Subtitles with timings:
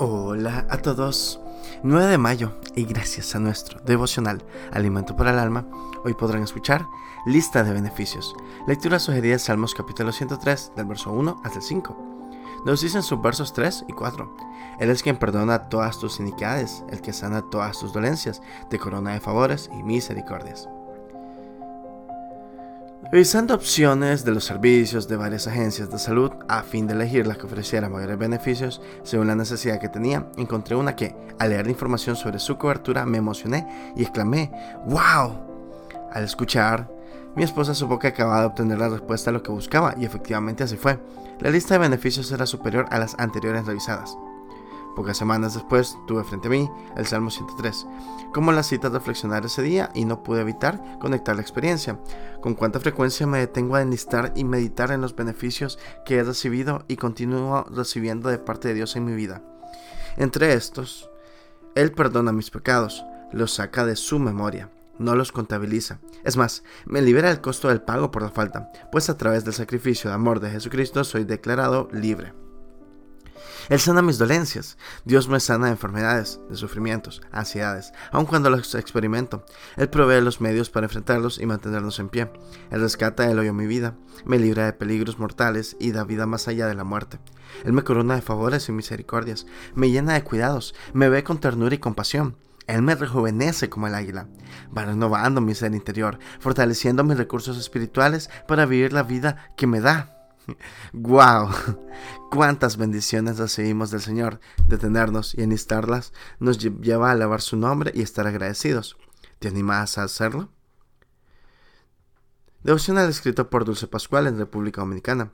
[0.00, 1.40] Hola a todos.
[1.82, 5.66] 9 de mayo y gracias a nuestro devocional Alimento para el Alma,
[6.04, 6.86] hoy podrán escuchar
[7.26, 8.36] Lista de Beneficios.
[8.68, 11.96] Lectura sugerida Salmos capítulo 103 del verso 1 hasta el 5.
[12.64, 14.36] Nos dicen sus versos 3 y 4.
[14.78, 18.40] Él es quien perdona todas tus iniquidades, el que sana todas tus dolencias,
[18.70, 20.68] te corona de favores y misericordias.
[23.04, 27.36] Revisando opciones de los servicios de varias agencias de salud a fin de elegir la
[27.36, 31.72] que ofreciera mayores beneficios según la necesidad que tenía, encontré una que, al leer la
[31.72, 34.50] información sobre su cobertura, me emocioné y exclamé,
[34.86, 35.46] ¡Wow!
[36.12, 36.90] Al escuchar,
[37.34, 40.64] mi esposa supo que acababa de obtener la respuesta a lo que buscaba y efectivamente
[40.64, 40.98] así fue.
[41.40, 44.18] La lista de beneficios era superior a las anteriores revisadas.
[44.98, 47.86] Pocas semanas después tuve frente a mí el Salmo 103,
[48.34, 52.00] como la cita reflexionar ese día y no pude evitar conectar la experiencia.
[52.40, 56.84] Con cuánta frecuencia me detengo a enlistar y meditar en los beneficios que he recibido
[56.88, 59.40] y continúo recibiendo de parte de Dios en mi vida.
[60.16, 61.08] Entre estos,
[61.76, 66.00] Él perdona mis pecados, los saca de su memoria no los contabiliza.
[66.24, 69.54] Es más, me libera el costo del pago por la falta, pues a través del
[69.54, 72.32] sacrificio de amor de Jesucristo soy declarado libre.
[73.68, 74.78] Él sana mis dolencias.
[75.04, 79.44] Dios me sana de enfermedades, de sufrimientos, ansiedades, aun cuando los experimento.
[79.76, 82.30] Él provee los medios para enfrentarlos y mantenernos en pie.
[82.70, 83.94] Él rescata el hoyo mi vida,
[84.24, 87.18] me libra de peligros mortales y da vida más allá de la muerte.
[87.64, 91.74] Él me corona de favores y misericordias, me llena de cuidados, me ve con ternura
[91.74, 92.36] y compasión.
[92.66, 94.28] Él me rejuvenece como el águila,
[94.76, 99.80] va renovando mi ser interior, fortaleciendo mis recursos espirituales para vivir la vida que me
[99.80, 100.17] da.
[100.92, 101.50] ¡Wow!
[102.30, 104.40] ¿Cuántas bendiciones recibimos del Señor?
[104.68, 108.96] Detenernos y enlistarlas nos lleva a alabar su nombre y estar agradecidos.
[109.38, 110.50] ¿Te animas a hacerlo?
[112.62, 115.32] Devocional escrito por Dulce Pascual en República Dominicana.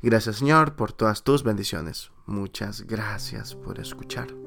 [0.00, 2.10] Gracias Señor por todas tus bendiciones.
[2.26, 4.41] Muchas gracias por escuchar.